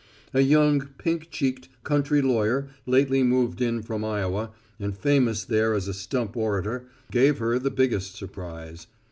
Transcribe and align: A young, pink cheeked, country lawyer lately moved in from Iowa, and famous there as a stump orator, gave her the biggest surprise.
A 0.33 0.41
young, 0.41 0.87
pink 0.97 1.29
cheeked, 1.29 1.69
country 1.83 2.23
lawyer 2.23 2.69
lately 2.87 3.21
moved 3.21 3.61
in 3.61 3.83
from 3.83 4.03
Iowa, 4.03 4.49
and 4.79 4.97
famous 4.97 5.45
there 5.45 5.75
as 5.75 5.87
a 5.87 5.93
stump 5.93 6.35
orator, 6.35 6.87
gave 7.11 7.37
her 7.37 7.59
the 7.59 7.69
biggest 7.69 8.15
surprise. 8.15 8.87